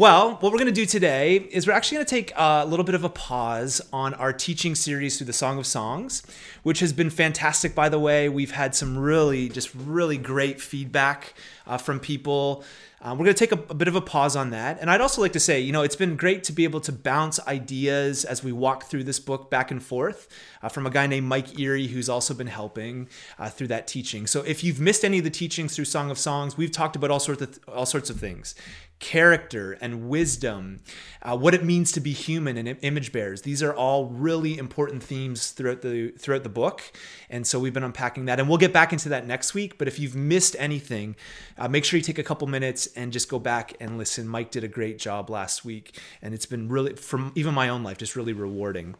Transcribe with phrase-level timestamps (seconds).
[0.00, 2.84] Well, what we're going to do today is we're actually going to take a little
[2.84, 6.22] bit of a pause on our teaching series through the Song of Songs,
[6.62, 8.26] which has been fantastic, by the way.
[8.30, 11.34] We've had some really, just really great feedback
[11.66, 12.64] uh, from people.
[13.02, 14.78] Um, we're going to take a, a, bit of a pause on that.
[14.80, 16.92] And I'd also like to say, you know, it's been great to be able to
[16.92, 20.28] bounce ideas as we walk through this book back and forth
[20.62, 23.08] uh, from a guy named Mike Erie, who's also been helping
[23.38, 24.26] uh, through that teaching.
[24.26, 27.10] So if you've missed any of the teachings through Song of Songs, we've talked about
[27.10, 28.54] all sorts of, all sorts of things
[29.00, 30.80] character and wisdom,
[31.22, 33.42] uh, what it means to be human and image bearers.
[33.42, 36.82] These are all really important themes throughout the throughout the book,
[37.28, 39.78] and so we've been unpacking that, and we'll get back into that next week.
[39.78, 41.16] But if you've missed anything,
[41.58, 44.28] uh, make sure you take a couple minutes and just go back and listen.
[44.28, 47.82] Mike did a great job last week, and it's been really, from even my own
[47.82, 48.94] life, just really rewarding.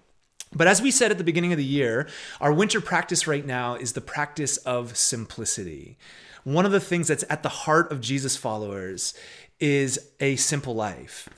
[0.52, 2.08] But as we said at the beginning of the year,
[2.40, 5.96] our winter practice right now is the practice of simplicity.
[6.42, 9.14] One of the things that's at the heart of Jesus followers
[9.60, 11.28] is a simple life.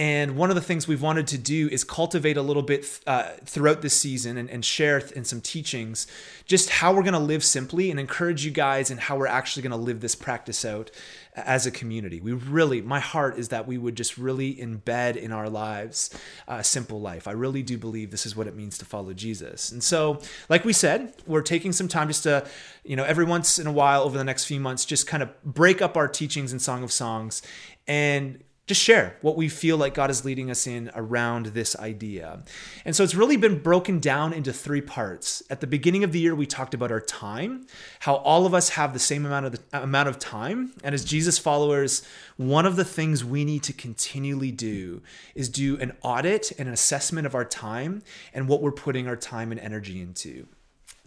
[0.00, 3.32] And one of the things we've wanted to do is cultivate a little bit uh,
[3.44, 6.06] throughout this season and, and share in some teachings
[6.46, 9.62] just how we're going to live simply and encourage you guys and how we're actually
[9.62, 10.90] going to live this practice out
[11.34, 12.18] as a community.
[12.18, 16.64] We really, my heart is that we would just really embed in our lives a
[16.64, 17.28] simple life.
[17.28, 19.70] I really do believe this is what it means to follow Jesus.
[19.70, 22.46] And so, like we said, we're taking some time just to,
[22.84, 25.28] you know, every once in a while over the next few months, just kind of
[25.44, 27.42] break up our teachings in Song of Songs
[27.86, 32.44] and just share what we feel like God is leading us in around this idea.
[32.84, 35.42] And so it's really been broken down into three parts.
[35.50, 37.66] At the beginning of the year, we talked about our time,
[37.98, 41.04] how all of us have the same amount of the, amount of time, and as
[41.04, 45.02] Jesus followers, one of the things we need to continually do
[45.34, 49.16] is do an audit and an assessment of our time and what we're putting our
[49.16, 50.46] time and energy into.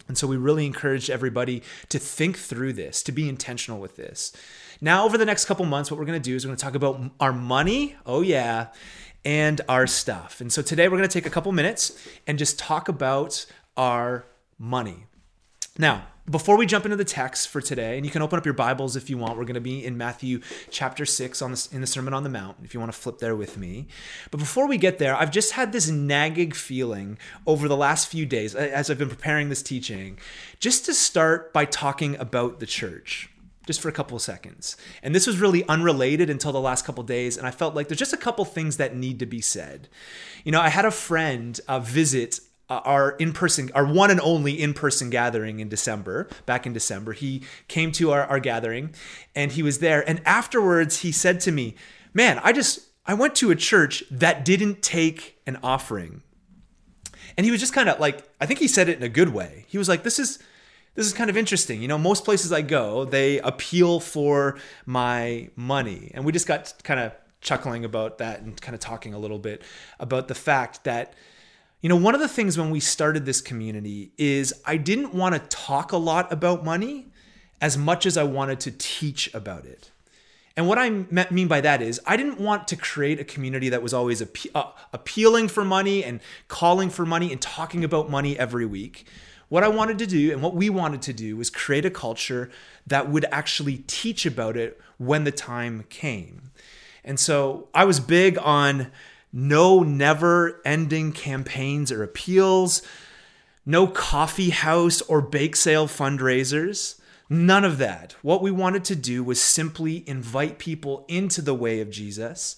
[0.06, 4.34] And so we really encourage everybody to think through this, to be intentional with this.
[4.80, 6.64] Now, over the next couple months, what we're going to do is we're going to
[6.64, 7.96] talk about our money.
[8.06, 8.68] Oh, yeah.
[9.24, 10.40] And our stuff.
[10.40, 14.26] And so today we're going to take a couple minutes and just talk about our
[14.58, 15.06] money.
[15.78, 18.54] Now, before we jump into the text for today, and you can open up your
[18.54, 20.40] Bibles if you want, we're going to be in Matthew
[20.70, 23.36] chapter 6 on in the Sermon on the Mount, if you want to flip there
[23.36, 23.88] with me.
[24.30, 28.24] But before we get there, I've just had this nagging feeling over the last few
[28.24, 30.18] days as I've been preparing this teaching,
[30.60, 33.28] just to start by talking about the church
[33.66, 34.76] just for a couple of seconds.
[35.02, 37.36] And this was really unrelated until the last couple days.
[37.36, 39.88] And I felt like there's just a couple things that need to be said.
[40.44, 44.58] You know, I had a friend uh, visit uh, our in-person our one and only
[44.58, 48.94] in-person gathering in december back in december he came to our, our gathering
[49.34, 51.74] and he was there and afterwards he said to me
[52.14, 56.22] man i just i went to a church that didn't take an offering
[57.36, 59.28] and he was just kind of like i think he said it in a good
[59.28, 60.38] way he was like this is
[60.94, 61.82] this is kind of interesting.
[61.82, 66.10] You know, most places I go, they appeal for my money.
[66.14, 69.38] And we just got kind of chuckling about that and kind of talking a little
[69.38, 69.62] bit
[70.00, 71.14] about the fact that
[71.84, 75.34] you know, one of the things when we started this community is I didn't want
[75.34, 77.08] to talk a lot about money
[77.60, 79.90] as much as I wanted to teach about it.
[80.56, 83.82] And what I mean by that is, I didn't want to create a community that
[83.82, 88.64] was always uh, appealing for money and calling for money and talking about money every
[88.64, 89.06] week.
[89.48, 92.50] What I wanted to do and what we wanted to do was create a culture
[92.86, 96.50] that would actually teach about it when the time came.
[97.04, 98.90] And so I was big on
[99.32, 102.82] no never ending campaigns or appeals,
[103.66, 107.00] no coffee house or bake sale fundraisers.
[107.28, 108.14] None of that.
[108.22, 112.56] What we wanted to do was simply invite people into the way of Jesus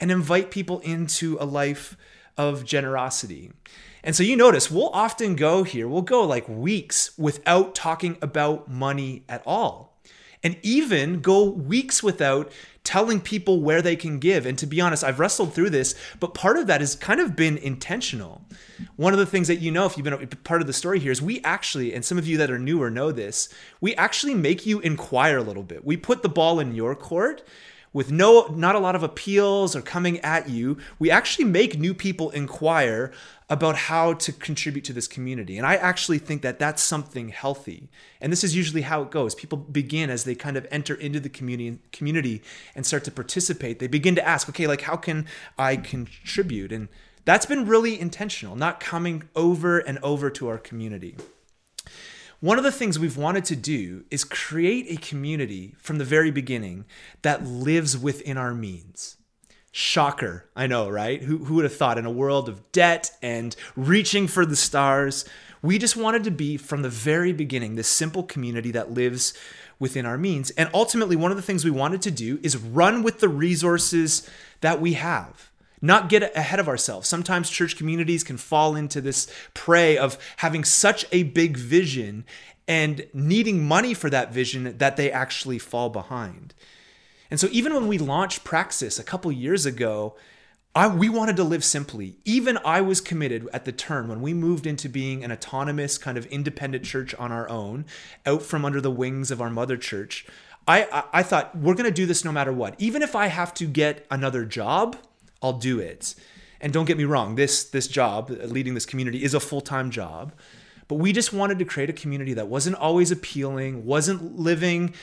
[0.00, 1.96] and invite people into a life
[2.36, 3.50] of generosity.
[4.08, 8.66] And so you notice we'll often go here, we'll go like weeks without talking about
[8.66, 10.00] money at all.
[10.42, 12.50] And even go weeks without
[12.84, 14.46] telling people where they can give.
[14.46, 17.36] And to be honest, I've wrestled through this, but part of that has kind of
[17.36, 18.40] been intentional.
[18.96, 21.12] One of the things that you know, if you've been part of the story here,
[21.12, 23.50] is we actually, and some of you that are newer know this,
[23.82, 25.84] we actually make you inquire a little bit.
[25.84, 27.46] We put the ball in your court
[27.92, 31.94] with no not a lot of appeals or coming at you we actually make new
[31.94, 33.12] people inquire
[33.50, 35.56] about how to contribute to this community.
[35.56, 37.88] And i actually think that that's something healthy.
[38.20, 39.34] And this is usually how it goes.
[39.34, 42.42] People begin as they kind of enter into the community community
[42.74, 43.78] and start to participate.
[43.78, 45.26] They begin to ask okay like how can
[45.58, 46.72] i contribute?
[46.72, 46.88] And
[47.24, 51.16] that's been really intentional not coming over and over to our community
[52.40, 56.30] one of the things we've wanted to do is create a community from the very
[56.30, 56.84] beginning
[57.22, 59.16] that lives within our means.
[59.72, 61.22] Shocker, I know, right?
[61.22, 65.24] Who, who would have thought in a world of debt and reaching for the stars?
[65.62, 69.34] We just wanted to be from the very beginning this simple community that lives
[69.78, 70.50] within our means.
[70.50, 74.28] And ultimately, one of the things we wanted to do is run with the resources
[74.60, 75.47] that we have,
[75.80, 77.08] not get ahead of ourselves.
[77.08, 82.24] Sometimes church communities can fall into this prey of having such a big vision
[82.66, 86.54] and needing money for that vision that they actually fall behind.
[87.30, 90.16] And so, even when we launched Praxis a couple years ago,
[90.74, 92.18] I, we wanted to live simply.
[92.24, 96.16] Even I was committed at the turn when we moved into being an autonomous, kind
[96.16, 97.86] of independent church on our own,
[98.24, 100.26] out from under the wings of our mother church.
[100.66, 102.74] I, I, I thought, we're going to do this no matter what.
[102.78, 104.96] Even if I have to get another job,
[105.42, 106.14] I'll do it.
[106.60, 109.90] And don't get me wrong, this, this job, leading this community, is a full time
[109.90, 110.32] job.
[110.88, 114.94] But we just wanted to create a community that wasn't always appealing, wasn't living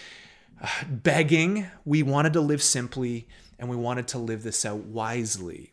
[0.62, 1.68] uh, begging.
[1.86, 3.28] We wanted to live simply
[3.60, 5.72] and we wanted to live this out wisely.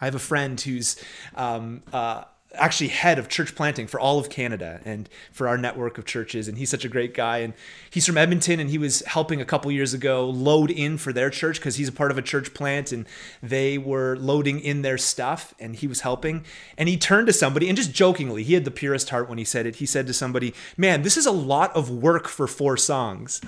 [0.00, 0.96] I have a friend who's
[1.34, 2.24] um, uh,
[2.56, 6.48] actually head of church planting for all of Canada and for our network of churches.
[6.48, 7.38] And he's such a great guy.
[7.38, 7.54] And
[7.90, 11.30] he's from Edmonton and he was helping a couple years ago load in for their
[11.30, 13.06] church because he's a part of a church plant and
[13.42, 16.44] they were loading in their stuff and he was helping.
[16.78, 19.44] And he turned to somebody and just jokingly, he had the purest heart when he
[19.44, 19.76] said it.
[19.76, 23.40] He said to somebody, Man, this is a lot of work for four songs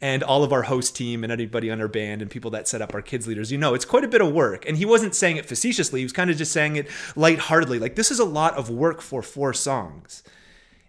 [0.00, 2.82] and all of our host team and anybody on our band and people that set
[2.82, 4.68] up our kids leaders, you know, it's quite a bit of work.
[4.68, 7.78] And he wasn't saying it facetiously, he was kind of just saying it lightheartedly.
[7.78, 10.22] Like, this is a lot of work for four songs.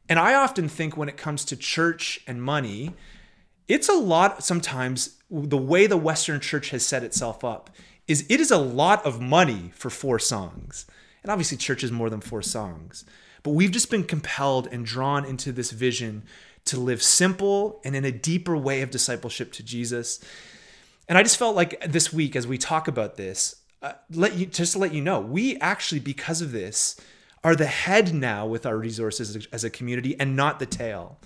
[0.09, 2.93] And I often think when it comes to church and money,
[3.67, 7.69] it's a lot sometimes the way the Western church has set itself up
[8.07, 10.85] is it is a lot of money for four songs.
[11.23, 13.03] And obviously, church is more than four songs.
[13.43, 16.23] But we've just been compelled and drawn into this vision
[16.67, 20.19] to live simple and in a deeper way of discipleship to Jesus.
[21.07, 24.45] And I just felt like this week, as we talk about this, uh, let you
[24.45, 26.99] just to let you know, we actually, because of this,
[27.43, 30.65] are the head now with our resources as a, as a community and not the
[30.65, 31.19] tail.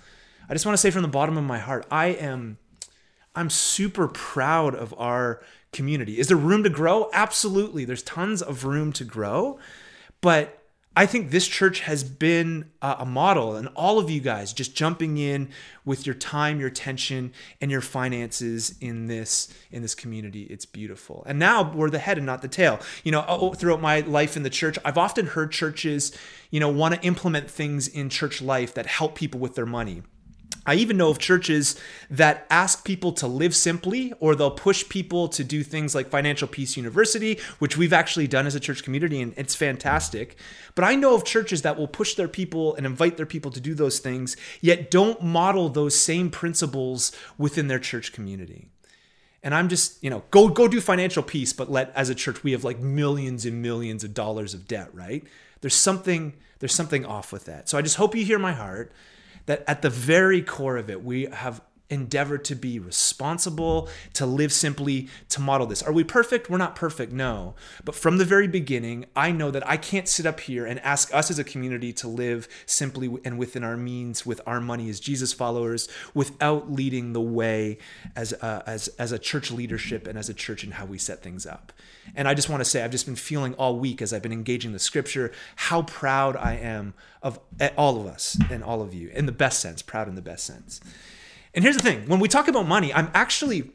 [0.48, 2.58] I just want to say from the bottom of my heart, I am
[3.34, 5.42] I'm super proud of our
[5.72, 6.18] community.
[6.18, 7.08] Is there room to grow?
[7.12, 7.84] Absolutely.
[7.84, 9.58] There's tons of room to grow.
[10.20, 10.61] But
[10.94, 15.16] I think this church has been a model, and all of you guys just jumping
[15.16, 15.48] in
[15.86, 20.42] with your time, your attention, and your finances in this in this community.
[20.42, 21.24] It's beautiful.
[21.26, 22.78] And now we're the head and not the tail.
[23.04, 26.12] You know, oh, throughout my life in the church, I've often heard churches,
[26.50, 30.02] you know, want to implement things in church life that help people with their money.
[30.64, 31.78] I even know of churches
[32.08, 36.46] that ask people to live simply, or they'll push people to do things like Financial
[36.46, 40.36] Peace University, which we've actually done as a church community, and it's fantastic.
[40.74, 43.60] But I know of churches that will push their people and invite their people to
[43.60, 48.68] do those things, yet don't model those same principles within their church community.
[49.42, 52.44] And I'm just, you know, go go do financial peace, but let as a church
[52.44, 55.24] we have like millions and millions of dollars of debt, right?
[55.60, 57.68] There's something there's something off with that.
[57.68, 58.92] So I just hope you hear my heart
[59.46, 61.60] that at the very core of it, we have
[61.92, 65.82] endeavored to be responsible, to live simply, to model this.
[65.82, 66.48] Are we perfect?
[66.48, 67.54] We're not perfect, no.
[67.84, 71.14] But from the very beginning, I know that I can't sit up here and ask
[71.14, 74.98] us as a community to live simply and within our means with our money as
[75.00, 77.76] Jesus followers without leading the way
[78.16, 81.22] as a, as, as a church leadership and as a church in how we set
[81.22, 81.72] things up.
[82.16, 84.32] And I just want to say, I've just been feeling all week as I've been
[84.32, 88.94] engaging the scripture how proud I am of eh, all of us and all of
[88.94, 90.80] you in the best sense, proud in the best sense.
[91.54, 93.70] And here's the thing when we talk about money, I'm actually,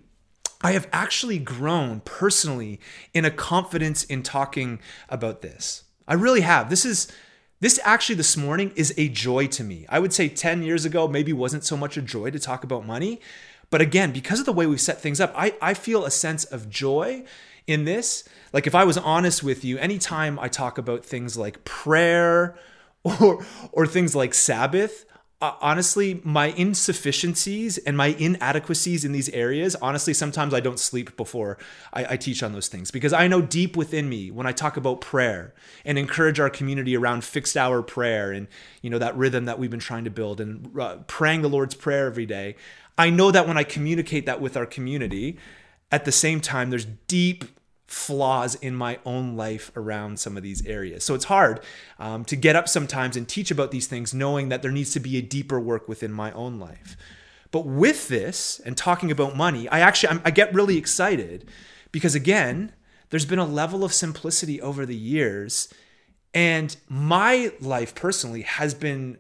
[0.62, 2.80] I have actually grown personally
[3.14, 4.80] in a confidence in talking
[5.10, 5.84] about this.
[6.08, 6.70] I really have.
[6.70, 7.12] This is,
[7.60, 9.86] this actually this morning is a joy to me.
[9.90, 12.86] I would say 10 years ago, maybe wasn't so much a joy to talk about
[12.86, 13.20] money.
[13.70, 16.46] But again, because of the way we've set things up, I, I feel a sense
[16.46, 17.26] of joy
[17.68, 18.24] in this.
[18.54, 22.58] Like if I was honest with you, anytime I talk about things like prayer
[23.04, 25.06] or or things like Sabbath,
[25.40, 31.16] uh, honestly, my insufficiencies and my inadequacies in these areas, honestly, sometimes I don't sleep
[31.16, 31.60] before
[31.94, 34.78] I, I, teach on those things because I know deep within me when I talk
[34.78, 35.54] about prayer
[35.86, 38.48] and encourage our community around fixed hour prayer and
[38.82, 41.76] you know that rhythm that we've been trying to build and uh, praying the Lord's
[41.76, 42.56] prayer every day.
[42.98, 45.38] I know that when I communicate that with our community,
[45.92, 47.46] at the same time, there's deep
[47.88, 51.04] flaws in my own life around some of these areas.
[51.04, 51.62] So it's hard
[51.98, 55.00] um, to get up sometimes and teach about these things, knowing that there needs to
[55.00, 56.98] be a deeper work within my own life.
[57.52, 61.50] But with this and talking about money, I actually I'm, I get really excited
[61.92, 62.74] because again,
[63.10, 65.74] there's been a level of simplicity over the years,
[66.34, 69.18] and my life personally has been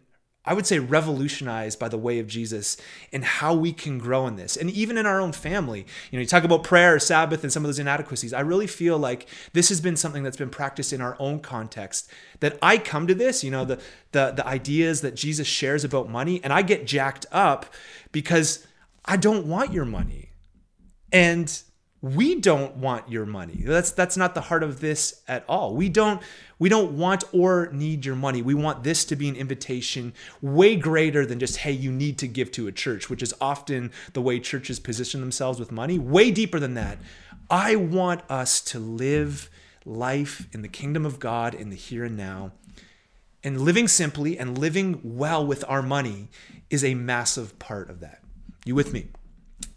[0.47, 2.77] I would say revolutionized by the way of Jesus
[3.11, 4.55] and how we can grow in this.
[4.55, 7.65] And even in our own family, you know, you talk about prayer, Sabbath, and some
[7.65, 8.33] of those inadequacies.
[8.33, 12.09] I really feel like this has been something that's been practiced in our own context.
[12.39, 13.79] That I come to this, you know, the
[14.13, 17.65] the the ideas that Jesus shares about money, and I get jacked up
[18.11, 18.65] because
[19.03, 20.29] I don't want your money.
[21.11, 21.61] And
[22.15, 23.63] we don't want your money.
[23.65, 25.75] That's that's not the heart of this at all.
[25.75, 26.21] We don't
[26.59, 28.41] we don't want or need your money.
[28.41, 32.27] We want this to be an invitation way greater than just hey, you need to
[32.27, 35.97] give to a church, which is often the way churches position themselves with money.
[35.99, 36.99] Way deeper than that.
[37.49, 39.49] I want us to live
[39.85, 42.51] life in the kingdom of God in the here and now.
[43.43, 46.27] And living simply and living well with our money
[46.69, 48.21] is a massive part of that.
[48.65, 49.07] You with me?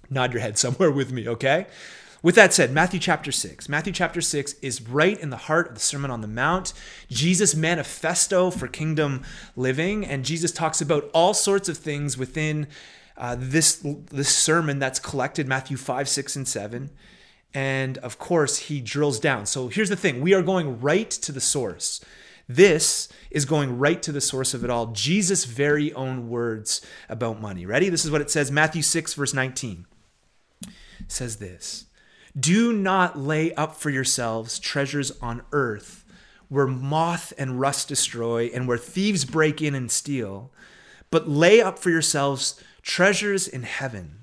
[0.09, 1.67] Nod your head somewhere with me, okay?
[2.23, 3.69] With that said, Matthew chapter 6.
[3.69, 6.75] Matthew chapter 6 is right in the heart of the Sermon on the Mount,
[7.09, 9.23] Jesus' manifesto for kingdom
[9.57, 10.05] living.
[10.05, 12.67] And Jesus talks about all sorts of things within
[13.17, 16.91] uh, this, this sermon that's collected Matthew 5, 6, and 7.
[17.55, 19.47] And of course, he drills down.
[19.47, 22.05] So here's the thing we are going right to the source.
[22.49, 27.41] This is going right to the source of it all Jesus' very own words about
[27.41, 27.65] money.
[27.65, 27.89] Ready?
[27.89, 29.87] This is what it says Matthew 6, verse 19.
[30.67, 30.71] It
[31.09, 31.87] says this
[32.39, 36.05] Do not lay up for yourselves treasures on earth
[36.49, 40.51] where moth and rust destroy and where thieves break in and steal,
[41.11, 44.21] but lay up for yourselves treasures in heaven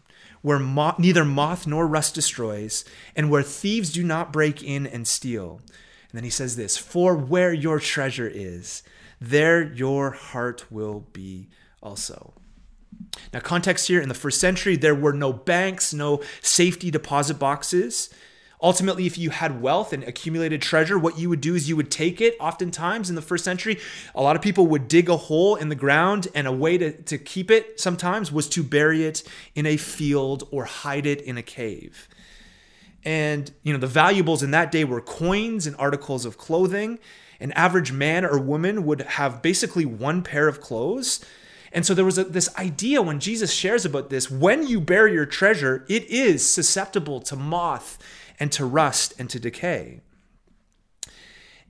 [0.47, 0.59] where
[0.97, 2.85] neither moth nor rust destroys,
[3.15, 5.59] and where thieves do not break in and steal.
[5.67, 8.83] And then he says this For where your treasure is,
[9.19, 11.49] there your heart will be
[11.81, 12.33] also.
[13.33, 18.09] Now, context here in the first century, there were no banks, no safety deposit boxes.
[18.59, 21.91] Ultimately, if you had wealth and accumulated treasure, what you would do is you would
[21.91, 22.35] take it.
[22.39, 23.79] Oftentimes in the first century,
[24.15, 26.91] a lot of people would dig a hole in the ground, and a way to,
[27.03, 29.21] to keep it sometimes was to bury it
[29.53, 32.07] in a field or hide it in a cave.
[33.05, 36.97] And, you know, the valuables in that day were coins and articles of clothing.
[37.39, 41.23] An average man or woman would have basically one pair of clothes.
[41.77, 45.13] And so there was a, this idea when Jesus shares about this when you bury
[45.13, 47.99] your treasure, it is susceptible to moth
[48.39, 50.01] and to rust and to decay.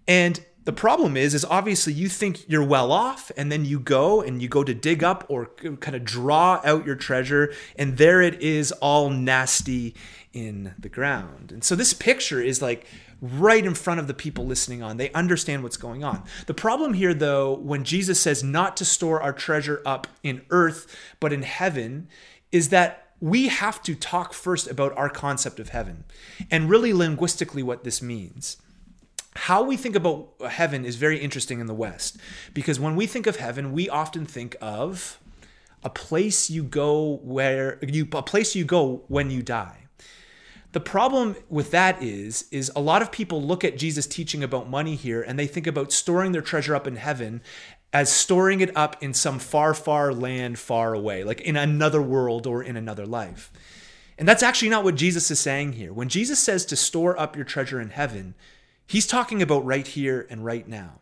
[0.08, 4.22] And the problem is is obviously you think you're well off and then you go
[4.22, 5.48] and you go to dig up or
[5.82, 9.94] kind of draw out your treasure and there it is all nasty
[10.32, 11.52] in the ground.
[11.52, 12.88] And so this picture is like
[13.22, 14.98] right in front of the people listening on.
[14.98, 16.24] They understand what's going on.
[16.46, 20.96] The problem here though when Jesus says not to store our treasure up in earth
[21.20, 22.08] but in heaven
[22.52, 26.04] is that we have to talk first about our concept of heaven
[26.52, 28.58] and really linguistically what this means.
[29.36, 32.18] How we think about heaven is very interesting in the West
[32.54, 35.20] because when we think of heaven, we often think of
[35.84, 39.87] a place you go where you a place you go when you die.
[40.74, 44.70] The problem with that is is a lot of people look at Jesus teaching about
[44.70, 47.42] money here and they think about storing their treasure up in heaven
[47.94, 52.46] as storing it up in some far, far land far away, like in another world
[52.46, 53.52] or in another life.
[54.18, 55.94] And that's actually not what Jesus is saying here.
[55.94, 58.36] When Jesus says to store up your treasure in heaven,
[58.86, 61.00] he's talking about right here and right now.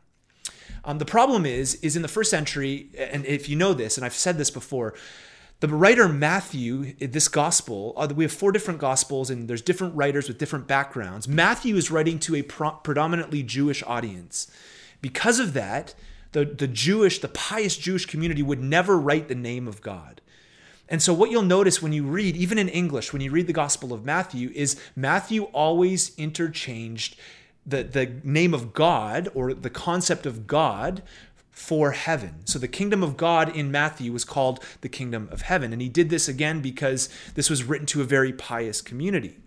[0.83, 4.05] Um, the problem is, is in the first century, and if you know this, and
[4.05, 4.93] I've said this before,
[5.61, 10.27] the writer Matthew, this gospel, uh, we have four different gospels, and there's different writers
[10.27, 11.27] with different backgrounds.
[11.27, 14.51] Matthew is writing to a predominantly Jewish audience.
[15.01, 15.95] Because of that,
[16.33, 20.19] the, the Jewish, the pious Jewish community would never write the name of God.
[20.89, 23.53] And so, what you'll notice when you read, even in English, when you read the
[23.53, 27.15] Gospel of Matthew, is Matthew always interchanged
[27.65, 31.01] the, the name of God or the concept of God
[31.55, 32.45] for heaven.
[32.45, 35.71] So, the kingdom of God in Matthew was called the kingdom of heaven.
[35.71, 39.37] And he did this again because this was written to a very pious community.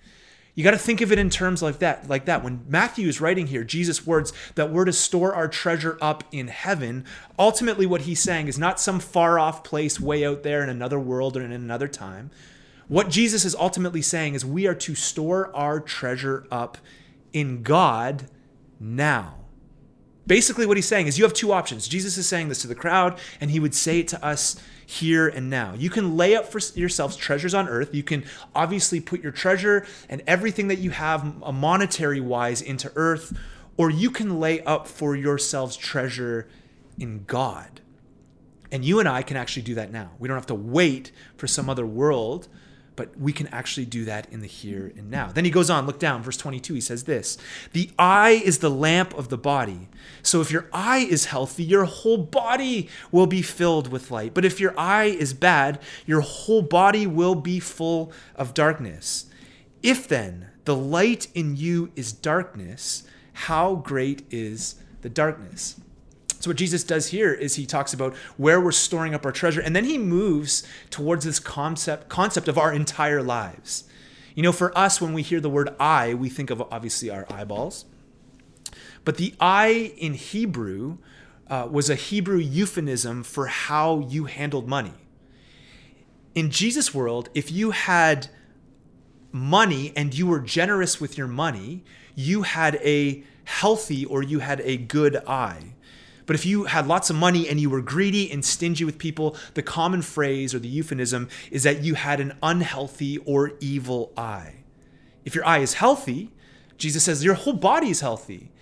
[0.54, 2.42] You got to think of it in terms like that, like that.
[2.42, 6.48] When Matthew is writing here, Jesus' words that we're to store our treasure up in
[6.48, 7.04] heaven,
[7.38, 10.98] ultimately what he's saying is not some far off place way out there in another
[10.98, 12.30] world or in another time.
[12.88, 16.78] What Jesus is ultimately saying is we are to store our treasure up
[17.34, 18.28] in God
[18.80, 19.34] now.
[20.28, 21.88] Basically, what he's saying is you have two options.
[21.88, 25.26] Jesus is saying this to the crowd, and he would say it to us here
[25.26, 25.72] and now.
[25.74, 27.94] You can lay up for yourselves treasures on earth.
[27.94, 32.60] You can obviously put your treasure and everything that you have a uh, monetary wise
[32.60, 33.36] into earth,
[33.78, 36.46] or you can lay up for yourselves treasure
[36.98, 37.80] in God.
[38.70, 40.10] And you and I can actually do that now.
[40.18, 42.48] We don't have to wait for some other world
[42.98, 45.28] but we can actually do that in the here and now.
[45.28, 47.38] Then he goes on, look down, verse 22, he says this
[47.72, 49.88] The eye is the lamp of the body.
[50.20, 54.34] So if your eye is healthy, your whole body will be filled with light.
[54.34, 59.26] But if your eye is bad, your whole body will be full of darkness.
[59.80, 65.76] If then the light in you is darkness, how great is the darkness?
[66.48, 69.76] What Jesus does here is he talks about where we're storing up our treasure, and
[69.76, 73.84] then he moves towards this concept concept of our entire lives.
[74.34, 77.26] You know, for us, when we hear the word eye, we think of obviously our
[77.30, 77.84] eyeballs.
[79.04, 80.98] But the eye in Hebrew
[81.48, 84.94] uh, was a Hebrew euphemism for how you handled money.
[86.34, 88.28] In Jesus' world, if you had
[89.32, 94.60] money and you were generous with your money, you had a healthy or you had
[94.60, 95.74] a good eye.
[96.28, 99.34] But if you had lots of money and you were greedy and stingy with people,
[99.54, 104.56] the common phrase or the euphemism is that you had an unhealthy or evil eye.
[105.24, 106.30] If your eye is healthy,
[106.76, 108.52] Jesus says your whole body is healthy.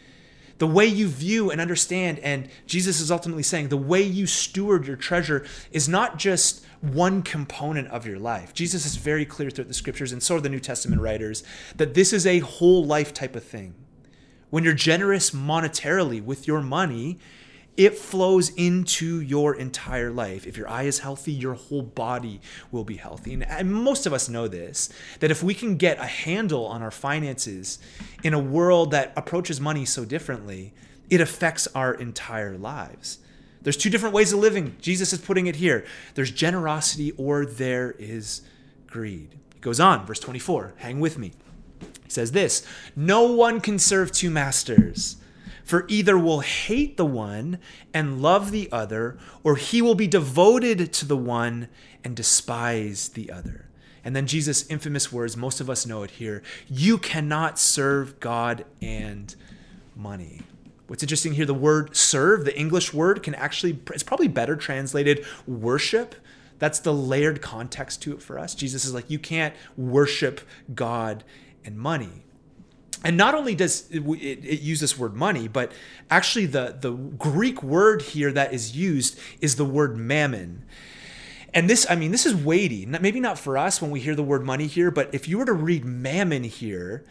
[0.58, 4.87] The way you view and understand, and Jesus is ultimately saying the way you steward
[4.87, 8.54] your treasure is not just one component of your life.
[8.54, 11.42] Jesus is very clear throughout the scriptures, and so are the New Testament writers,
[11.75, 13.75] that this is a whole life type of thing.
[14.50, 17.18] When you're generous monetarily with your money,
[17.76, 20.47] it flows into your entire life.
[20.47, 22.40] If your eye is healthy, your whole body
[22.71, 23.35] will be healthy.
[23.35, 24.88] And, and, most of us know this
[25.21, 27.78] that if we can get a handle on our finances
[28.23, 30.73] in a world that approaches money so differently,
[31.11, 33.18] it affects our entire lives.
[33.62, 34.76] There's two different ways of living.
[34.80, 38.42] Jesus is putting it here there's generosity or there is
[38.87, 39.37] greed.
[39.54, 41.33] He goes on, verse 24, hang with me.
[42.04, 45.16] He says this No one can serve two masters.
[45.66, 47.58] For either will hate the one
[47.92, 51.66] and love the other, or he will be devoted to the one
[52.04, 53.68] and despise the other.
[54.04, 58.64] And then Jesus' infamous words, most of us know it here you cannot serve God
[58.80, 59.35] and
[59.96, 60.42] money.
[60.87, 65.26] What's interesting here, the word serve, the English word, can actually, it's probably better translated
[65.49, 66.14] worship.
[66.61, 68.54] That's the layered context to it for us.
[68.54, 70.42] Jesus is like, you can't worship
[70.73, 71.25] God
[71.64, 72.23] and money
[73.05, 75.73] and not only does it, it, it, use this word money, but
[76.11, 80.65] actually the, the Greek word here that is used is the word mammon.
[81.53, 82.85] And this, I mean, this is weighty.
[82.87, 85.45] Maybe not for us when we hear the word money here, but if you were
[85.45, 87.05] to read mammon here,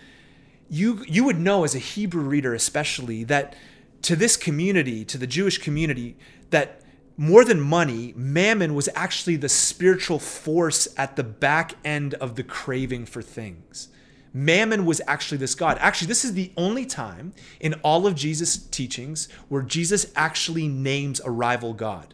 [0.69, 3.55] you you would know as a Hebrew reader especially that
[4.01, 6.17] to this community, to the Jewish community,
[6.49, 6.81] that
[7.17, 12.43] more than money, mammon was actually the spiritual force at the back end of the
[12.43, 13.87] craving for things.
[14.37, 15.77] Mammon was actually this God.
[15.79, 21.21] Actually, this is the only time in all of Jesus' teachings where Jesus actually names
[21.21, 22.13] a rival God.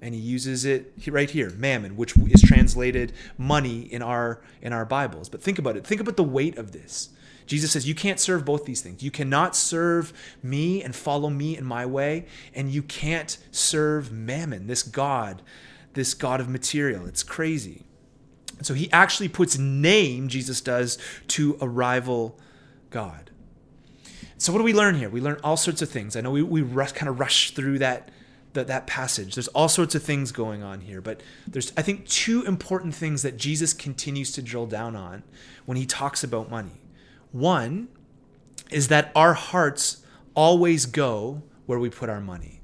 [0.00, 4.86] And he uses it right here, mammon, which is translated money in our in our
[4.86, 5.28] Bibles.
[5.28, 5.86] But think about it.
[5.86, 7.10] Think about the weight of this.
[7.44, 9.02] Jesus says, You can't serve both these things.
[9.02, 14.68] You cannot serve me and follow me in my way, and you can't serve mammon,
[14.68, 15.42] this God,
[15.92, 17.04] this God of material.
[17.04, 17.87] It's crazy.
[18.62, 22.38] So he actually puts name, Jesus does, to a rival
[22.90, 23.30] God.
[24.36, 25.08] So what do we learn here?
[25.08, 26.16] We learn all sorts of things.
[26.16, 28.10] I know we, we rush, kind of rush through that,
[28.52, 29.34] that, that passage.
[29.34, 33.22] There's all sorts of things going on here, but there's, I think, two important things
[33.22, 35.24] that Jesus continues to drill down on
[35.66, 36.80] when he talks about money.
[37.32, 37.88] One
[38.70, 42.57] is that our hearts always go where we put our money.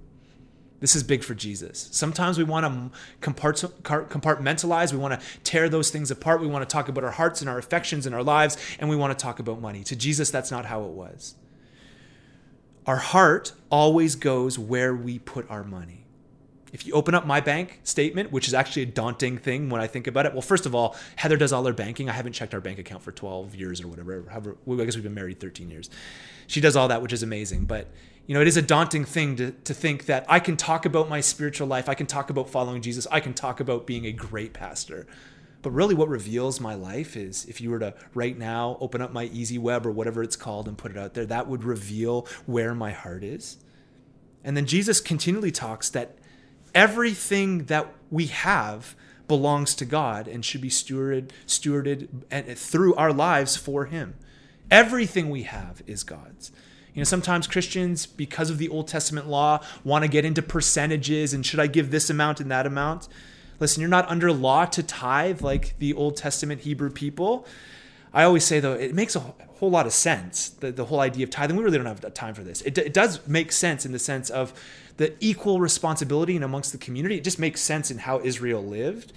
[0.85, 1.89] This is big for Jesus.
[1.93, 2.93] Sometimes we want
[3.23, 6.43] to compartmentalize, we want to tear those things apart.
[6.43, 8.95] We want to talk about our hearts and our affections and our lives, and we
[8.95, 9.83] want to talk about money.
[9.83, 11.37] To Jesus, that's not how it was.
[12.87, 16.05] Our heart always goes where we put our money.
[16.75, 19.87] If you open up my bank statement, which is actually a daunting thing when I
[19.87, 22.11] think about it, well, first of all, Heather does all her banking.
[22.11, 24.27] I haven't checked our bank account for 12 years or whatever.
[24.29, 25.89] However, I guess we've been married 13 years.
[26.47, 27.65] She does all that, which is amazing.
[27.65, 27.91] But
[28.27, 31.09] you know, it is a daunting thing to, to think that I can talk about
[31.09, 34.13] my spiritual life, I can talk about following Jesus, I can talk about being a
[34.13, 35.07] great pastor.
[35.61, 39.13] But really, what reveals my life is if you were to right now open up
[39.13, 42.27] my Easy Web or whatever it's called and put it out there, that would reveal
[42.45, 43.57] where my heart is.
[44.45, 46.19] And then Jesus continually talks that
[46.75, 48.95] everything that we have
[49.27, 54.17] belongs to God and should be stewarded, stewarded and, through our lives for Him.
[54.71, 56.53] Everything we have is God's.
[56.95, 61.35] You know, sometimes Christians, because of the Old Testament law, want to get into percentages
[61.35, 63.09] and should I give this amount and that amount?
[63.59, 67.47] Listen, you're not under law to tithe like the Old Testament Hebrew people.
[68.13, 71.25] I always say, though, it makes a whole lot of sense, the, the whole idea
[71.25, 71.57] of tithing.
[71.57, 72.63] We really don't have time for this.
[72.63, 74.53] It, it does make sense in the sense of
[74.97, 77.17] the equal responsibility and amongst the community.
[77.17, 79.13] It just makes sense in how Israel lived.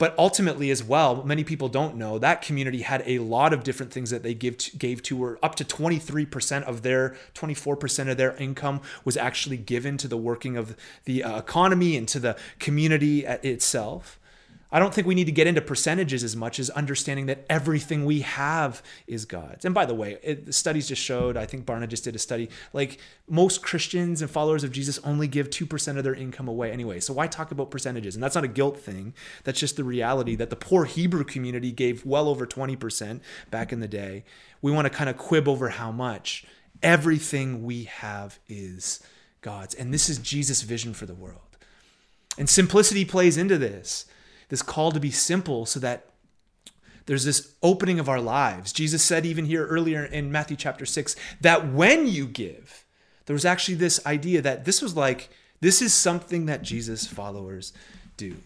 [0.00, 3.92] But ultimately, as well, many people don't know that community had a lot of different
[3.92, 8.16] things that they give to, gave to, or up to 23% of their 24% of
[8.16, 12.34] their income was actually given to the working of the uh, economy and to the
[12.58, 14.18] community itself.
[14.72, 18.04] I don't think we need to get into percentages as much as understanding that everything
[18.04, 19.64] we have is God's.
[19.64, 22.48] And by the way, it, studies just showed, I think Barna just did a study,
[22.72, 27.00] like most Christians and followers of Jesus only give 2% of their income away anyway.
[27.00, 28.14] So why talk about percentages?
[28.14, 29.12] And that's not a guilt thing.
[29.42, 33.80] That's just the reality that the poor Hebrew community gave well over 20% back in
[33.80, 34.24] the day.
[34.62, 36.44] We want to kind of quib over how much.
[36.82, 39.02] Everything we have is
[39.40, 39.74] God's.
[39.74, 41.40] And this is Jesus' vision for the world.
[42.38, 44.06] And simplicity plays into this
[44.50, 46.04] this call to be simple so that
[47.06, 48.72] there's this opening of our lives.
[48.72, 52.84] Jesus said, even here earlier in Matthew chapter 6, that when you give,
[53.26, 57.72] there was actually this idea that this was like, this is something that Jesus' followers
[58.16, 58.36] do.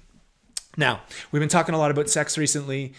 [0.76, 2.94] Now, we've been talking a lot about sex recently,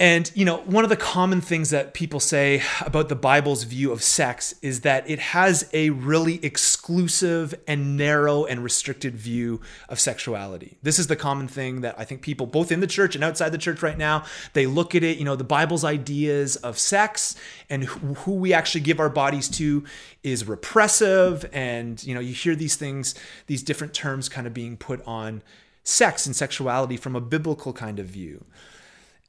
[0.00, 3.90] and, you know, one of the common things that people say about the Bible's view
[3.90, 9.98] of sex is that it has a really exclusive and narrow and restricted view of
[9.98, 10.78] sexuality.
[10.82, 13.48] This is the common thing that I think people, both in the church and outside
[13.50, 17.34] the church right now, they look at it, you know, the Bible's ideas of sex
[17.68, 19.82] and who we actually give our bodies to
[20.22, 21.44] is repressive.
[21.52, 23.16] And, you know, you hear these things,
[23.48, 25.42] these different terms kind of being put on
[25.82, 28.44] sex and sexuality from a biblical kind of view.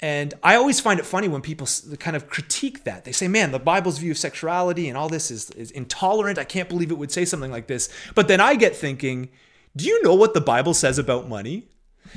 [0.01, 1.67] And I always find it funny when people
[1.99, 3.03] kind of critique that.
[3.03, 6.39] They say, man, the Bible's view of sexuality and all this is, is intolerant.
[6.39, 7.89] I can't believe it would say something like this.
[8.15, 9.29] But then I get thinking,
[9.75, 11.67] do you know what the Bible says about money?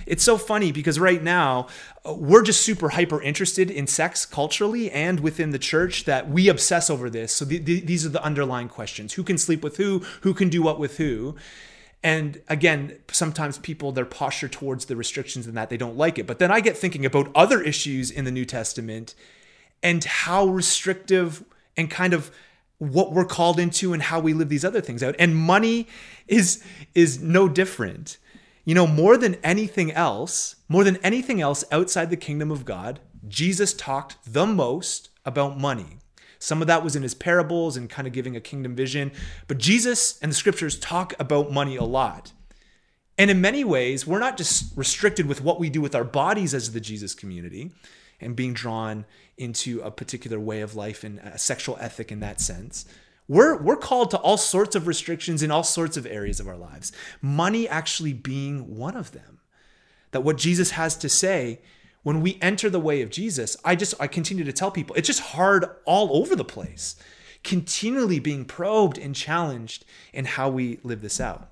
[0.06, 1.66] It's so funny because right now
[2.04, 6.48] uh, we're just super hyper interested in sex culturally and within the church that we
[6.48, 7.32] obsess over this.
[7.32, 10.48] So the, the, these are the underlying questions who can sleep with who, who can
[10.48, 11.36] do what with who.
[12.04, 16.26] And again, sometimes people, their posture towards the restrictions and that they don't like it.
[16.26, 19.14] But then I get thinking about other issues in the New Testament
[19.82, 21.44] and how restrictive
[21.76, 22.30] and kind of
[22.78, 25.14] what we're called into and how we live these other things out.
[25.18, 25.86] And money
[26.26, 28.18] is is no different.
[28.64, 33.00] You know, more than anything else, more than anything else outside the kingdom of God,
[33.28, 35.98] Jesus talked the most about money.
[36.42, 39.12] Some of that was in his parables and kind of giving a kingdom vision.
[39.46, 42.32] But Jesus and the scriptures talk about money a lot.
[43.16, 46.52] And in many ways, we're not just restricted with what we do with our bodies
[46.52, 47.70] as the Jesus community
[48.20, 49.04] and being drawn
[49.36, 52.86] into a particular way of life and a sexual ethic in that sense.
[53.28, 56.56] We're, we're called to all sorts of restrictions in all sorts of areas of our
[56.56, 59.38] lives, money actually being one of them.
[60.10, 61.60] That what Jesus has to say
[62.02, 65.06] when we enter the way of Jesus, I just I continue to tell people it's
[65.06, 66.96] just hard all over the place,
[67.44, 71.48] continually being probed and challenged in how we live this out.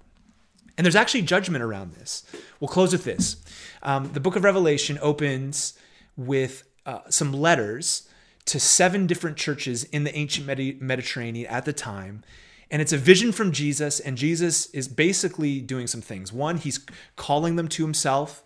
[0.77, 2.25] And there's actually judgment around this.
[2.59, 3.37] We'll close with this.
[3.83, 5.79] Um, the book of Revelation opens
[6.17, 8.09] with uh, some letters
[8.47, 10.47] to seven different churches in the ancient
[10.81, 12.25] Mediterranean at the time.
[12.71, 16.33] And it's a vision from Jesus, and Jesus is basically doing some things.
[16.33, 16.81] One, he's
[17.17, 18.43] calling them to himself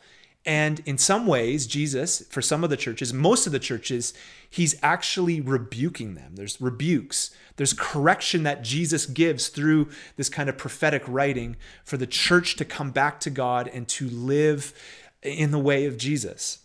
[0.47, 4.13] and in some ways, Jesus, for some of the churches, most of the churches,
[4.49, 6.37] he's actually rebuking them.
[6.37, 12.07] There's rebukes, there's correction that Jesus gives through this kind of prophetic writing for the
[12.07, 14.75] church to come back to God and to live
[15.23, 16.59] in the way of Jesus.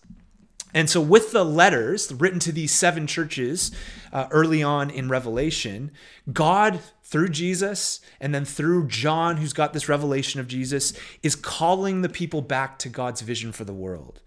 [0.73, 3.71] And so, with the letters written to these seven churches
[4.13, 5.91] uh, early on in Revelation,
[6.31, 10.93] God, through Jesus and then through John, who's got this revelation of Jesus,
[11.23, 14.21] is calling the people back to God's vision for the world,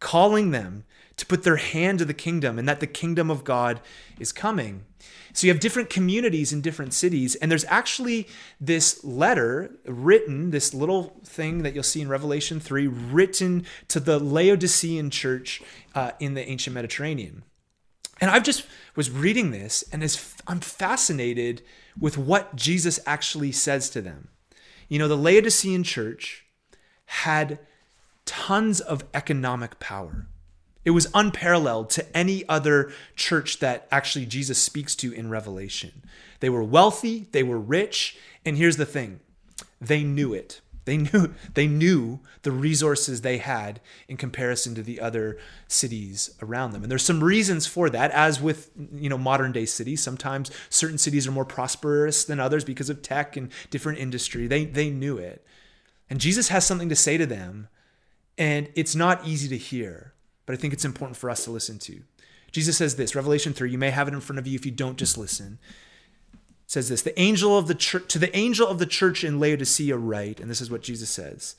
[0.00, 0.84] calling them
[1.16, 3.80] to put their hand to the kingdom and that the kingdom of God
[4.18, 4.84] is coming.
[5.32, 8.28] So you have different communities in different cities, and there's actually
[8.60, 14.18] this letter written, this little thing that you'll see in Revelation 3, written to the
[14.18, 15.62] Laodicean church
[15.94, 17.44] uh, in the ancient Mediterranean.
[18.20, 18.66] And I've just
[18.96, 20.02] was reading this, and
[20.46, 21.62] I'm fascinated
[21.98, 24.28] with what Jesus actually says to them.
[24.88, 26.44] You know, the Laodicean church
[27.06, 27.58] had
[28.26, 30.26] tons of economic power.
[30.84, 36.02] It was unparalleled to any other church that actually Jesus speaks to in Revelation.
[36.40, 39.20] They were wealthy, they were rich, and here's the thing
[39.80, 40.60] they knew it.
[40.84, 46.72] They knew they knew the resources they had in comparison to the other cities around
[46.72, 46.82] them.
[46.82, 50.02] And there's some reasons for that as with you know modern day cities.
[50.02, 54.46] Sometimes certain cities are more prosperous than others because of tech and different industry.
[54.46, 55.44] They they knew it.
[56.10, 57.68] And Jesus has something to say to them
[58.36, 60.14] and it's not easy to hear
[60.46, 62.02] but I think it's important for us to listen to.
[62.52, 64.72] Jesus says this, Revelation 3, you may have it in front of you if you
[64.72, 65.58] don't just listen.
[66.66, 69.96] Says this, the angel of the church to the angel of the church in Laodicea
[69.96, 71.56] write, and this is what Jesus says.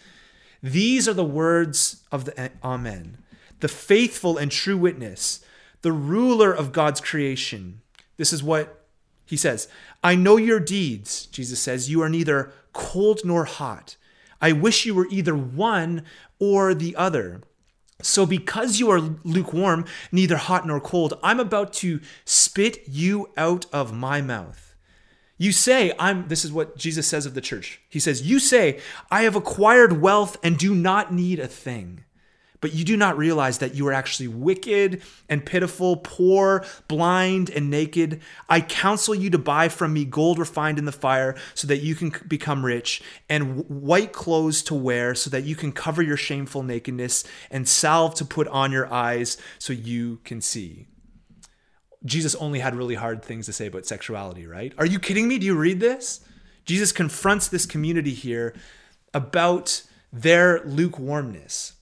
[0.64, 3.20] These are the words of the Amen,
[3.60, 5.46] the faithful and true witness,
[5.84, 7.82] the ruler of God's creation.
[8.18, 8.88] This is what
[9.26, 9.68] he says.
[10.04, 11.90] I know your deeds, Jesus says.
[11.90, 13.96] You are neither cold nor hot.
[14.42, 16.04] I wish you were either one
[16.40, 17.42] or the other.
[18.02, 23.66] So, because you are lukewarm, neither hot nor cold, I'm about to spit you out
[23.72, 24.75] of my mouth.
[25.38, 27.82] You say, I'm, this is what Jesus says of the church.
[27.90, 28.80] He says, You say,
[29.12, 32.06] I have acquired wealth and do not need a thing
[32.66, 37.70] but you do not realize that you are actually wicked and pitiful, poor, blind, and
[37.70, 38.22] naked.
[38.50, 41.94] I counsel you to buy from me gold refined in the fire so that you
[41.94, 46.64] can become rich, and white clothes to wear so that you can cover your shameful
[46.64, 50.88] nakedness, and salve to put on your eyes so you can see.
[52.06, 54.74] Jesus only had really hard things to say about sexuality, right?
[54.78, 55.40] Are you kidding me?
[55.40, 56.22] Do you read this?
[56.66, 58.56] Jesus confronts this community here
[59.14, 61.74] about their lukewarmness.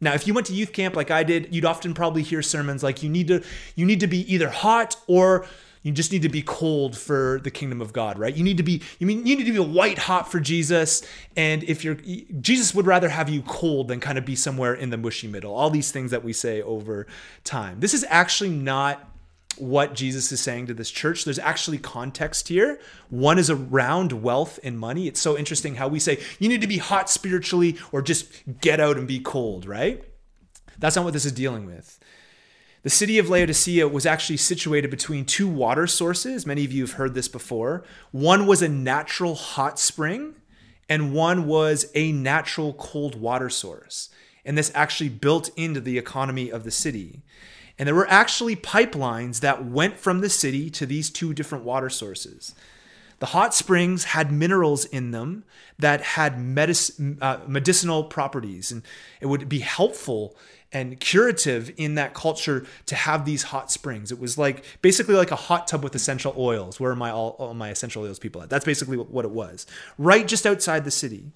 [0.00, 2.82] Now, if you went to youth camp like I did, you'd often probably hear sermons
[2.82, 3.42] like you need to
[3.76, 5.46] you need to be either hot or
[5.82, 8.34] you just need to be cold for the kingdom of God, right?
[8.34, 11.02] You need to be you mean you need to be white hot for Jesus,
[11.36, 11.96] and if you're
[12.40, 15.54] Jesus would rather have you cold than kind of be somewhere in the mushy middle.
[15.54, 17.06] All these things that we say over
[17.44, 17.78] time.
[17.78, 19.08] This is actually not
[19.58, 21.24] what Jesus is saying to this church.
[21.24, 22.80] There's actually context here.
[23.10, 25.06] One is around wealth and money.
[25.06, 28.80] It's so interesting how we say you need to be hot spiritually or just get
[28.80, 30.02] out and be cold, right?
[30.78, 31.98] That's not what this is dealing with.
[32.82, 36.46] The city of Laodicea was actually situated between two water sources.
[36.46, 37.84] Many of you have heard this before.
[38.10, 40.34] One was a natural hot spring,
[40.88, 44.10] and one was a natural cold water source.
[44.44, 47.22] And this actually built into the economy of the city.
[47.82, 51.90] And there were actually pipelines that went from the city to these two different water
[51.90, 52.54] sources.
[53.18, 55.42] The hot springs had minerals in them
[55.80, 58.84] that had medic- uh, medicinal properties, and
[59.20, 60.36] it would be helpful
[60.70, 64.12] and curative in that culture to have these hot springs.
[64.12, 66.78] It was like basically like a hot tub with essential oils.
[66.78, 68.48] Where are my all, all my essential oils people at?
[68.48, 69.66] That's basically what it was.
[69.98, 71.32] Right just outside the city.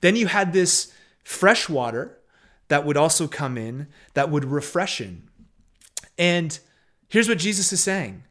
[0.00, 2.18] Then you had this fresh water
[2.66, 5.28] that would also come in that would refresh in.
[6.18, 6.58] And
[7.08, 8.24] here's what Jesus is saying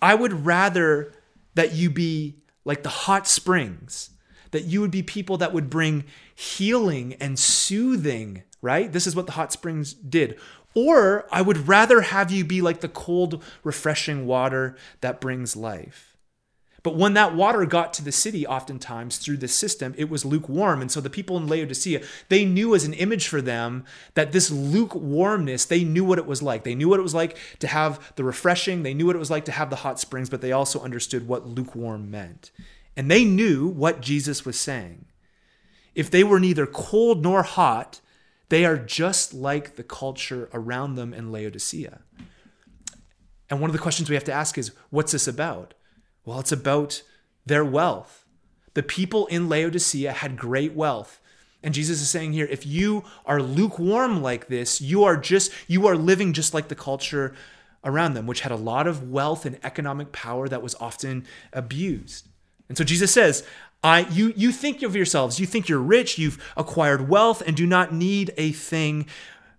[0.00, 1.12] I would rather
[1.54, 4.10] that you be like the hot springs,
[4.50, 8.92] that you would be people that would bring healing and soothing, right?
[8.92, 10.38] This is what the hot springs did.
[10.74, 16.07] Or I would rather have you be like the cold, refreshing water that brings life.
[16.82, 20.80] But when that water got to the city, oftentimes through the system, it was lukewarm.
[20.80, 24.50] And so the people in Laodicea, they knew as an image for them that this
[24.50, 26.62] lukewarmness, they knew what it was like.
[26.62, 29.30] They knew what it was like to have the refreshing, they knew what it was
[29.30, 32.52] like to have the hot springs, but they also understood what lukewarm meant.
[32.96, 35.06] And they knew what Jesus was saying.
[35.94, 38.00] If they were neither cold nor hot,
[38.50, 42.00] they are just like the culture around them in Laodicea.
[43.50, 45.74] And one of the questions we have to ask is what's this about?
[46.24, 47.02] Well, it's about
[47.46, 48.24] their wealth.
[48.74, 51.20] The people in Laodicea had great wealth.
[51.62, 55.86] And Jesus is saying here, if you are lukewarm like this, you are just you
[55.86, 57.34] are living just like the culture
[57.84, 62.28] around them, which had a lot of wealth and economic power that was often abused.
[62.68, 63.44] And so Jesus says,
[63.82, 67.66] I you you think of yourselves, you think you're rich, you've acquired wealth and do
[67.66, 69.06] not need a thing,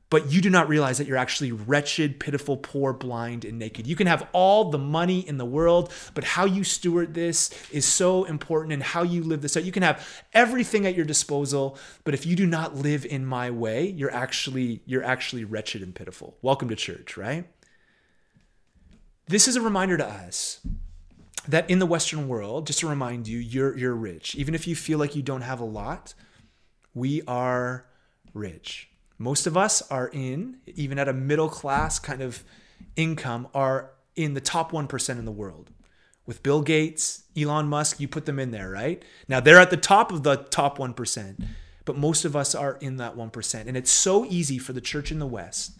[0.10, 3.86] but you do not realize that you're actually wretched, pitiful, poor, blind, and naked.
[3.86, 7.86] You can have all the money in the world, but how you steward this is
[7.86, 9.64] so important and how you live this out.
[9.64, 13.52] You can have everything at your disposal, but if you do not live in my
[13.52, 16.38] way, you're actually you're actually wretched and pitiful.
[16.42, 17.48] Welcome to church, right?
[19.28, 20.60] This is a reminder to us
[21.48, 24.34] that in the Western world, just to remind you, you're you're rich.
[24.34, 26.16] Even if you feel like you don't have a lot,
[26.96, 27.86] we are
[28.34, 28.89] rich
[29.20, 32.44] most of us are in, even at a middle class kind of
[32.96, 35.72] income, are in the top 1% in the world.
[36.26, 39.04] With Bill Gates, Elon Musk, you put them in there, right?
[39.28, 41.44] Now they're at the top of the top 1%,
[41.84, 43.68] but most of us are in that 1%.
[43.68, 45.78] And it's so easy for the church in the West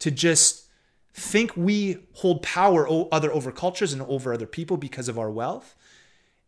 [0.00, 0.66] to just
[1.14, 5.76] think we hold power other over cultures and over other people because of our wealth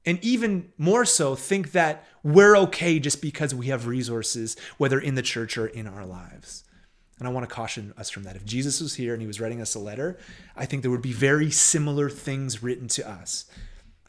[0.07, 5.15] and even more so think that we're okay just because we have resources whether in
[5.15, 6.65] the church or in our lives.
[7.19, 8.37] And i want to caution us from that.
[8.37, 10.19] If jesus was here and he was writing us a letter
[10.57, 13.47] i think there would be very similar things written to us.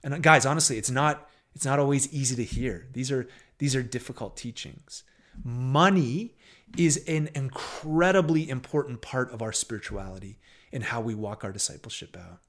[0.04, 2.88] And uh, guys honestly it's not it's not always easy to hear.
[2.92, 3.28] These are
[3.58, 5.04] these are difficult teachings.
[5.44, 6.36] Money
[6.78, 10.40] is an incredibly important part of our spirituality
[10.74, 12.40] and how we walk our discipleship out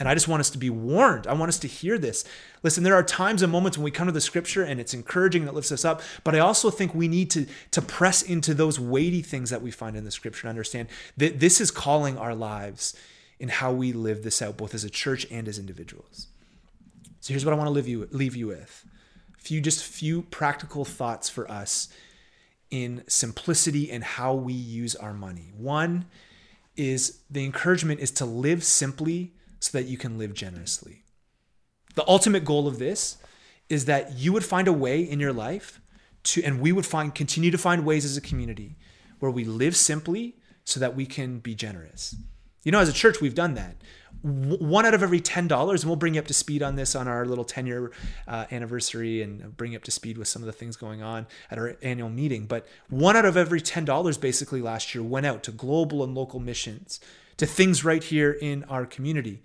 [0.00, 1.26] and I just want us to be warned.
[1.26, 2.24] I want us to hear this.
[2.62, 5.44] Listen, there are times and moments when we come to the scripture and it's encouraging
[5.44, 8.80] that lifts us up, but I also think we need to, to press into those
[8.80, 12.34] weighty things that we find in the scripture and understand that this is calling our
[12.34, 12.96] lives
[13.38, 16.28] in how we live this out, both as a church and as individuals.
[17.20, 18.86] So here's what I want to leave you, leave you with.
[19.38, 21.88] A few just few practical thoughts for us
[22.70, 25.52] in simplicity and how we use our money.
[25.54, 26.06] One
[26.74, 31.04] is the encouragement is to live simply so that you can live generously.
[31.94, 33.18] The ultimate goal of this
[33.68, 35.80] is that you would find a way in your life
[36.22, 38.76] to and we would find continue to find ways as a community
[39.20, 42.16] where we live simply so that we can be generous.
[42.62, 43.76] You know, as a church, we've done that.
[44.22, 47.08] One out of every $10, and we'll bring you up to speed on this on
[47.08, 47.90] our little 10 year
[48.28, 51.26] uh, anniversary and bring you up to speed with some of the things going on
[51.50, 52.44] at our annual meeting.
[52.44, 56.38] But one out of every $10 basically last year went out to global and local
[56.38, 57.00] missions,
[57.40, 59.42] to things right here in our community.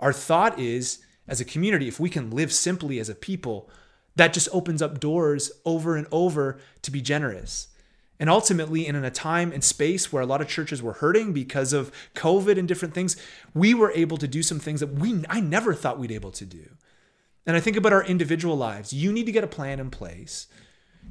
[0.00, 3.70] Our thought is, as a community, if we can live simply as a people,
[4.16, 7.68] that just opens up doors over and over to be generous.
[8.18, 11.72] And ultimately, in a time and space where a lot of churches were hurting because
[11.72, 13.16] of COVID and different things,
[13.54, 16.44] we were able to do some things that we I never thought we'd able to
[16.44, 16.70] do.
[17.46, 18.92] And I think about our individual lives.
[18.92, 20.48] You need to get a plan in place,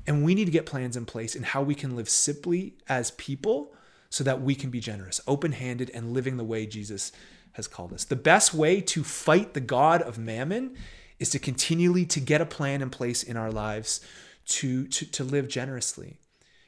[0.06, 3.12] and we need to get plans in place in how we can live simply as
[3.12, 3.72] people
[4.16, 7.12] so that we can be generous, open-handed, and living the way Jesus
[7.52, 8.06] has called us.
[8.06, 10.78] The best way to fight the god of mammon
[11.20, 14.00] is to continually to get a plan in place in our lives
[14.46, 16.16] to, to, to live generously.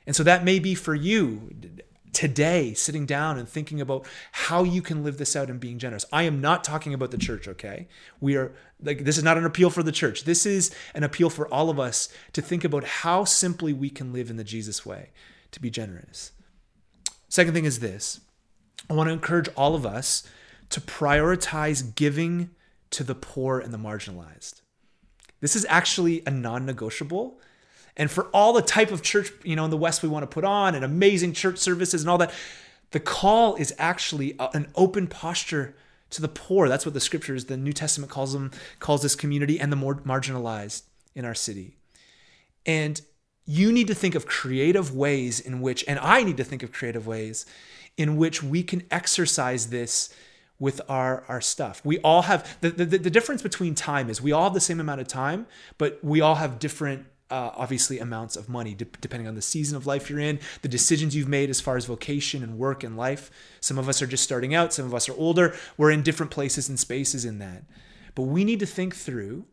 [0.05, 1.55] And so that may be for you
[2.11, 6.03] today, sitting down and thinking about how you can live this out and being generous.
[6.11, 7.87] I am not talking about the church, okay?
[8.19, 8.51] We are
[8.83, 10.25] like, this is not an appeal for the church.
[10.25, 14.11] This is an appeal for all of us to think about how simply we can
[14.11, 15.11] live in the Jesus way
[15.51, 16.33] to be generous.
[17.29, 18.21] Second thing is this
[18.89, 20.23] I want to encourage all of us
[20.69, 22.49] to prioritize giving
[22.91, 24.61] to the poor and the marginalized.
[25.39, 27.39] This is actually a non negotiable.
[27.95, 30.27] And for all the type of church, you know, in the West we want to
[30.27, 32.31] put on and amazing church services and all that,
[32.91, 35.75] the call is actually an open posture
[36.11, 36.69] to the poor.
[36.69, 39.95] That's what the scriptures, the New Testament calls them, calls this community and the more
[39.95, 40.83] marginalized
[41.15, 41.75] in our city.
[42.65, 43.01] And
[43.47, 46.71] you need to think of creative ways in which, and I need to think of
[46.71, 47.45] creative ways
[47.95, 50.13] in which we can exercise this
[50.59, 51.81] with our our stuff.
[51.85, 54.79] We all have the, the the difference between time is we all have the same
[54.79, 59.27] amount of time, but we all have different uh, obviously amounts of money de- depending
[59.27, 62.43] on the season of life you're in, the decisions you've made as far as vocation
[62.43, 63.29] and work and life.
[63.59, 65.55] Some of us are just starting out, some of us are older.
[65.77, 67.63] We're in different places and spaces in that.
[68.15, 69.45] But we need to think through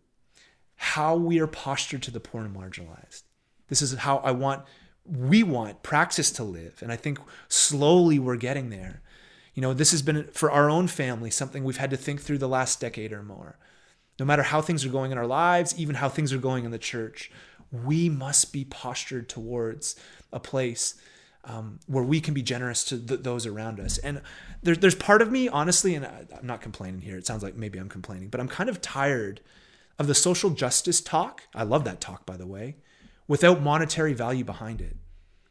[0.77, 3.23] how we are postured to the poor and marginalized.
[3.69, 4.65] This is how I want
[5.07, 9.03] we want praxis to live and I think slowly we're getting there.
[9.55, 12.39] You know, this has been for our own family something we've had to think through
[12.39, 13.59] the last decade or more.
[14.19, 16.71] No matter how things are going in our lives, even how things are going in
[16.71, 17.31] the church,
[17.71, 19.97] we must be postured towards
[20.33, 20.95] a place
[21.45, 23.99] um, where we can be generous to th- those around us.
[23.99, 24.23] And
[24.63, 27.17] there, there's part of me, honestly, and I, I'm not complaining here.
[27.17, 29.41] It sounds like maybe I'm complaining, but I'm kind of tired
[29.99, 31.43] of the social justice talk.
[31.55, 32.77] I love that talk, by the way,
[33.27, 34.97] without monetary value behind it.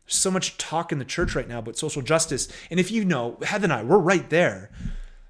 [0.05, 2.47] So much talk in the church right now about social justice.
[2.69, 4.69] And if you know, Heather and I, we're right there.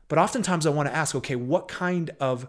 [0.08, 2.48] But oftentimes I want to ask, okay, what kind of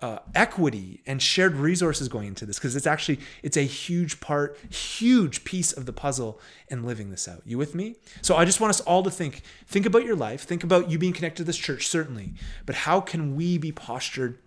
[0.00, 2.58] uh, equity and shared resources going into this?
[2.58, 7.26] Because it's actually it's a huge part huge piece of the puzzle in living this
[7.26, 7.42] out.
[7.44, 7.96] You with me?
[8.22, 10.42] So i just want us all to think think about your life.
[10.42, 12.34] Think about you being connected to this church certainly.
[12.64, 14.38] But how can we be postured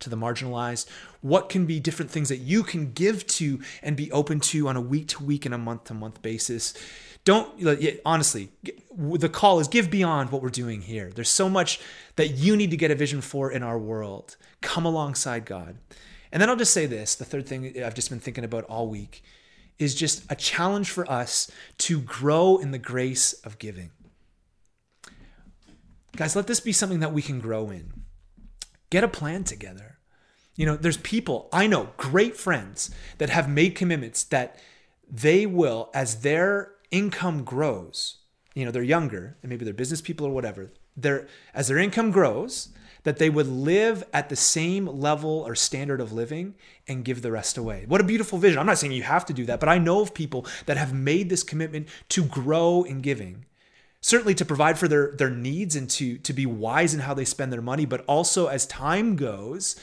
[0.00, 0.86] to the marginalized?
[1.20, 4.76] What can be different things that you can give to and be open to on
[4.76, 6.74] a week to week and a month to month basis?
[7.24, 7.58] Don't
[8.04, 8.50] honestly,
[8.96, 11.10] the call is give beyond what we're doing here.
[11.14, 11.80] There's so much
[12.16, 14.36] that you need to get a vision for in our world.
[14.60, 15.78] Come alongside God.
[16.30, 18.88] And then I'll just say this the third thing I've just been thinking about all
[18.88, 19.22] week
[19.78, 23.90] is just a challenge for us to grow in the grace of giving.
[26.16, 28.03] Guys, let this be something that we can grow in.
[28.94, 29.98] Get a plan together.
[30.54, 34.56] You know, there's people, I know, great friends that have made commitments that
[35.10, 38.18] they will, as their income grows,
[38.54, 42.12] you know, they're younger and maybe they're business people or whatever, they're, as their income
[42.12, 42.68] grows,
[43.02, 46.54] that they would live at the same level or standard of living
[46.86, 47.86] and give the rest away.
[47.88, 48.60] What a beautiful vision.
[48.60, 50.94] I'm not saying you have to do that, but I know of people that have
[50.94, 53.44] made this commitment to grow in giving
[54.04, 57.24] certainly to provide for their their needs and to to be wise in how they
[57.24, 59.76] spend their money but also as time goes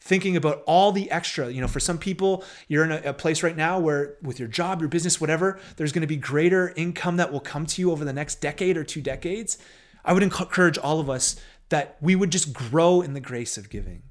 [0.00, 3.42] thinking about all the extra you know for some people you're in a, a place
[3.42, 7.16] right now where with your job your business whatever there's going to be greater income
[7.16, 9.58] that will come to you over the next decade or two decades.
[10.02, 11.36] I would encourage all of us
[11.68, 14.02] that we would just grow in the grace of giving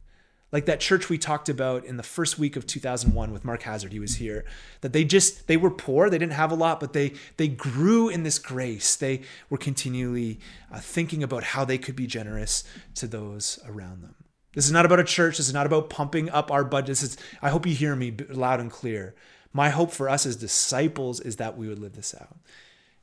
[0.58, 3.92] like that church we talked about in the first week of 2001 with Mark Hazard
[3.92, 4.44] he was here
[4.82, 8.10] that they just they were poor they didn't have a lot but they they grew
[8.10, 10.40] in this grace they were continually
[10.72, 12.64] uh, thinking about how they could be generous
[12.96, 14.16] to those around them
[14.56, 17.18] this is not about a church this is not about pumping up our budgets it's,
[17.40, 19.14] I hope you hear me loud and clear
[19.54, 22.36] My hope for us as disciples is that we would live this out.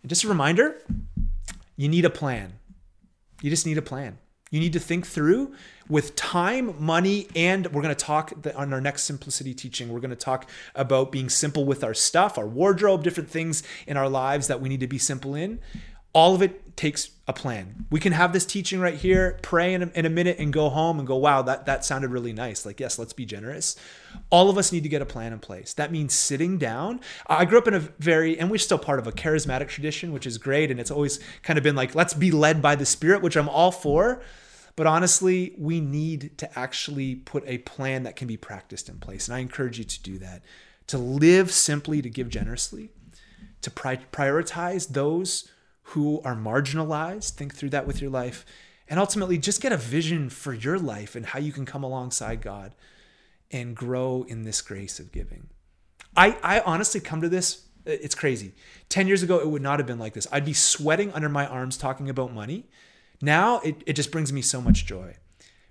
[0.02, 0.82] And just a reminder
[1.76, 2.54] you need a plan.
[3.42, 4.18] You just need a plan.
[4.50, 5.54] You need to think through
[5.88, 9.90] with time, money, and we're going to talk on our next simplicity teaching.
[9.90, 13.96] We're going to talk about being simple with our stuff, our wardrobe, different things in
[13.96, 15.60] our lives that we need to be simple in.
[16.12, 17.86] All of it takes a plan.
[17.90, 20.68] We can have this teaching right here, pray in a, in a minute, and go
[20.68, 22.64] home and go, wow, that, that sounded really nice.
[22.64, 23.76] Like, yes, let's be generous.
[24.30, 25.74] All of us need to get a plan in place.
[25.74, 27.00] That means sitting down.
[27.26, 30.26] I grew up in a very, and we're still part of a charismatic tradition, which
[30.26, 30.70] is great.
[30.70, 33.48] And it's always kind of been like, let's be led by the Spirit, which I'm
[33.48, 34.22] all for.
[34.76, 39.28] But honestly, we need to actually put a plan that can be practiced in place.
[39.28, 40.42] And I encourage you to do that,
[40.88, 42.90] to live simply, to give generously,
[43.62, 45.48] to pri- prioritize those
[45.88, 47.32] who are marginalized.
[47.32, 48.44] Think through that with your life.
[48.88, 52.42] And ultimately, just get a vision for your life and how you can come alongside
[52.42, 52.74] God
[53.50, 55.48] and grow in this grace of giving.
[56.16, 58.54] I, I honestly come to this, it's crazy.
[58.88, 60.26] 10 years ago, it would not have been like this.
[60.32, 62.66] I'd be sweating under my arms talking about money
[63.20, 65.16] now it, it just brings me so much joy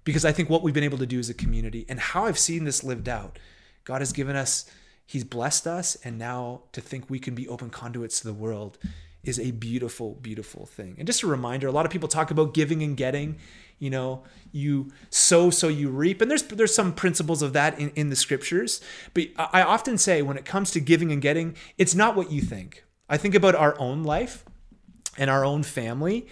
[0.04, 2.40] because I think what we've been able to do as a community and how I've
[2.40, 3.40] seen this lived out,
[3.84, 4.70] God has given us,
[5.06, 8.78] He's blessed us, and now to think we can be open conduits to the world
[9.24, 10.96] is a beautiful, beautiful thing.
[10.98, 13.38] And just a reminder, a lot of people talk about giving and getting.
[13.80, 17.90] You know, you sow so you reap, and there's there's some principles of that in,
[17.92, 18.82] in the scriptures.
[19.14, 22.42] But I often say when it comes to giving and getting, it's not what you
[22.42, 22.84] think.
[23.10, 24.46] I think about our own life
[25.18, 26.28] and our own family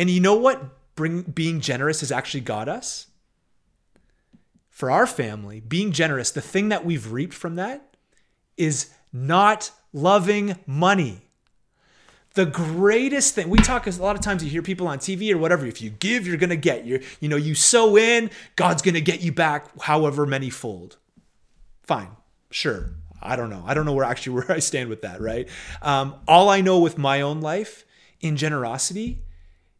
[0.00, 0.62] and you know what
[0.94, 3.08] bring, being generous has actually got us?
[4.70, 7.96] For our family, being generous, the thing that we've reaped from that
[8.56, 11.20] is not loving money.
[12.32, 15.36] The greatest thing we talk a lot of times you hear people on TV or
[15.36, 15.66] whatever.
[15.66, 16.86] If you give, you're gonna get.
[16.86, 20.96] You you know you sow in, God's gonna get you back however many fold.
[21.82, 22.08] Fine,
[22.50, 22.92] sure.
[23.20, 23.64] I don't know.
[23.66, 25.20] I don't know where actually where I stand with that.
[25.20, 25.46] Right.
[25.82, 27.84] Um, all I know with my own life
[28.22, 29.24] in generosity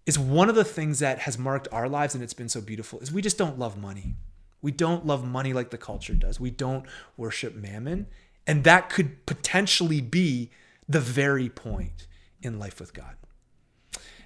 [0.07, 2.99] is one of the things that has marked our lives and it's been so beautiful
[3.01, 4.17] is we just don't love money.
[4.63, 6.41] We don't love money like the culture does.
[6.41, 6.85] We don't
[7.17, 8.07] worship mammon.
[8.47, 10.51] And that could potentially be
[10.89, 12.07] the very point
[12.43, 13.17] in life with God.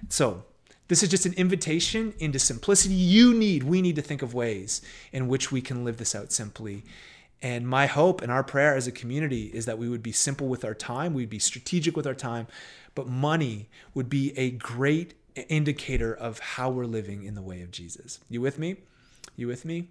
[0.09, 0.45] So,
[0.87, 2.93] this is just an invitation into simplicity.
[2.93, 6.31] You need, we need to think of ways in which we can live this out
[6.31, 6.83] simply.
[7.41, 10.47] And my hope and our prayer as a community is that we would be simple
[10.47, 12.45] with our time, we'd be strategic with our time,
[12.93, 17.71] but money would be a great indicator of how we're living in the way of
[17.71, 18.19] Jesus.
[18.29, 18.77] You with me?
[19.35, 19.89] You with me?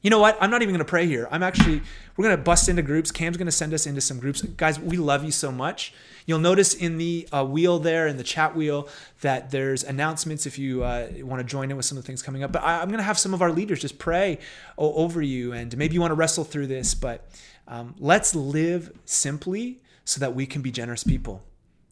[0.00, 0.38] You know what?
[0.40, 1.26] I'm not even going to pray here.
[1.30, 1.82] I'm actually,
[2.16, 3.10] we're going to bust into groups.
[3.10, 4.42] Cam's going to send us into some groups.
[4.42, 5.92] Guys, we love you so much.
[6.24, 8.88] You'll notice in the uh, wheel there, in the chat wheel,
[9.22, 12.22] that there's announcements if you uh, want to join in with some of the things
[12.22, 12.52] coming up.
[12.52, 14.38] But I, am going to have some of our leaders just pray
[14.76, 15.52] over you.
[15.52, 17.28] And maybe you want to wrestle through this, but
[17.66, 21.42] um, let's live simply so that we can be generous people.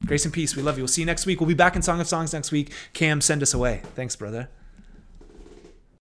[0.05, 0.55] Grace and peace.
[0.55, 0.83] We love you.
[0.83, 1.41] We'll see you next week.
[1.41, 2.73] We'll be back in Song of Songs next week.
[2.93, 3.83] Cam, send us away.
[3.95, 4.49] Thanks, brother.